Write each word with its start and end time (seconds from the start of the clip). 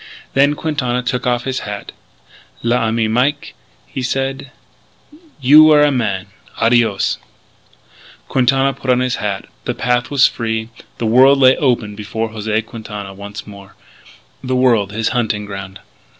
Then 0.33 0.55
Quintana 0.55 1.03
took 1.03 1.27
off 1.27 1.43
his 1.43 1.59
hat. 1.59 1.91
"L'ami 2.63 3.07
Mike," 3.07 3.53
he 3.85 4.01
said, 4.01 4.49
"you 5.39 5.63
were 5.65 5.83
a 5.83 5.91
man!... 5.91 6.25
Adios!" 6.59 7.19
Quintana 8.27 8.73
put 8.73 8.89
on 8.89 8.99
his 8.99 9.17
hat. 9.17 9.45
The 9.65 9.75
path 9.75 10.09
was 10.09 10.25
free. 10.25 10.69
The 10.97 11.05
world 11.05 11.37
lay 11.37 11.55
open 11.55 11.93
before 11.93 12.29
José 12.31 12.65
Quintana 12.65 13.13
once 13.13 13.45
more; 13.45 13.75
the 14.43 14.55
world, 14.55 14.91
his 14.91 15.09
hunting 15.09 15.45
ground. 15.45 15.79